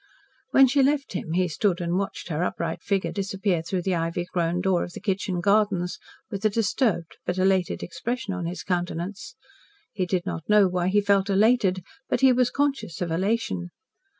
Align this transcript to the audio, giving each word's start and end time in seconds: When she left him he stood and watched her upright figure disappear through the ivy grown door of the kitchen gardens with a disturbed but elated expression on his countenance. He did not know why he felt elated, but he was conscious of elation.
When 0.49 0.65
she 0.65 0.81
left 0.81 1.13
him 1.13 1.33
he 1.33 1.47
stood 1.47 1.79
and 1.79 1.95
watched 1.95 2.29
her 2.29 2.43
upright 2.43 2.81
figure 2.81 3.11
disappear 3.11 3.61
through 3.61 3.83
the 3.83 3.93
ivy 3.93 4.25
grown 4.25 4.59
door 4.59 4.83
of 4.83 4.93
the 4.93 4.99
kitchen 4.99 5.41
gardens 5.41 5.99
with 6.31 6.43
a 6.43 6.49
disturbed 6.49 7.19
but 7.23 7.37
elated 7.37 7.83
expression 7.83 8.33
on 8.33 8.47
his 8.47 8.63
countenance. 8.63 9.35
He 9.93 10.07
did 10.07 10.25
not 10.25 10.49
know 10.49 10.67
why 10.67 10.87
he 10.87 11.01
felt 11.01 11.29
elated, 11.29 11.83
but 12.09 12.21
he 12.21 12.33
was 12.33 12.49
conscious 12.49 12.99
of 12.99 13.11
elation. 13.11 13.69